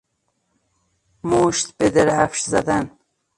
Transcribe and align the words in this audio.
مشت 1.23 1.75
بدرفش 1.79 2.41
زدن 2.45 2.91